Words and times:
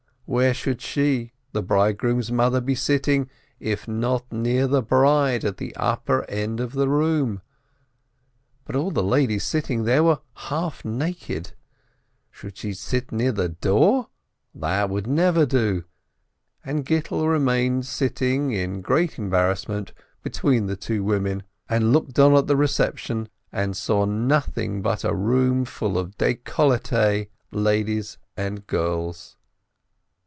Where 0.27 0.53
should 0.53 0.81
she, 0.81 1.33
the 1.51 1.61
bridegroom's 1.61 2.31
mother, 2.31 2.61
be 2.61 2.73
sitting, 2.73 3.29
if 3.59 3.85
not 3.85 4.31
near 4.31 4.65
the 4.65 4.81
bride, 4.81 5.43
at 5.43 5.57
the 5.57 5.75
upper 5.75 6.23
end 6.29 6.61
of 6.61 6.71
the 6.71 6.87
room? 6.87 7.41
But 8.63 8.77
all 8.77 8.91
the 8.91 9.03
ladies 9.03 9.43
sitting 9.43 9.83
there 9.83 10.05
are 10.05 10.21
half 10.35 10.85
naked. 10.85 11.51
Should 12.31 12.55
she 12.55 12.71
sit 12.71 13.11
near 13.11 13.33
the 13.33 13.49
door? 13.49 14.07
That 14.55 14.89
would 14.89 15.05
never 15.05 15.45
do. 15.45 15.83
And 16.63 16.85
Gittel 16.85 17.27
remained 17.27 17.85
sitting, 17.85 18.51
in 18.53 18.79
great 18.79 19.19
embarrassment, 19.19 19.91
between 20.23 20.65
the 20.67 20.77
two 20.77 21.03
women, 21.03 21.43
and 21.67 21.91
looked 21.91 22.17
on 22.19 22.35
at 22.37 22.47
the 22.47 22.55
reception, 22.55 23.27
and 23.51 23.75
saw 23.75 24.05
nothing 24.05 24.81
but 24.81 25.03
a 25.03 25.13
room 25.13 25.65
full 25.65 25.97
of 25.97 26.17
decolletees, 26.17 27.27
ladies 27.51 28.17
and 28.37 28.65
girls. 28.65 29.35